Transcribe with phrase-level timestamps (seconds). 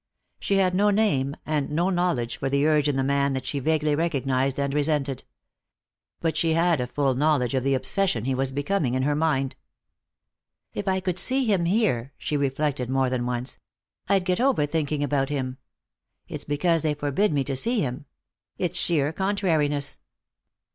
[0.39, 3.59] She had no name and no knowledge for the urge in the man that she
[3.59, 5.23] vaguely recognized and resented.
[6.19, 9.55] But she had a full knowledge of the obsession he was becoming in her mind.
[10.73, 13.59] "If I could see him here," she reflected, more than once,
[14.09, 15.59] "I'd get over thinking about him.
[16.27, 18.07] It's because they forbid me to see him.
[18.57, 19.99] It's sheer contrariness."